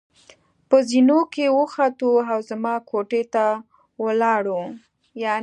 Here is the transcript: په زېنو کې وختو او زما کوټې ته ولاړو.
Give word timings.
په 0.69 0.77
زېنو 0.89 1.19
کې 1.33 1.45
وختو 1.59 2.09
او 2.31 2.39
زما 2.49 2.75
کوټې 2.89 3.23
ته 3.33 3.45
ولاړو. 4.03 4.61